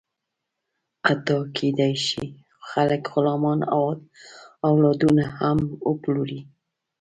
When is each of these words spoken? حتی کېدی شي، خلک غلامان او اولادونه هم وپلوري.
حتی 1.07 1.37
کېدی 1.55 1.93
شي، 2.05 2.23
خلک 2.69 3.01
غلامان 3.13 3.59
او 3.75 3.83
اولادونه 4.67 5.23
هم 5.37 5.59
وپلوري. 5.89 6.39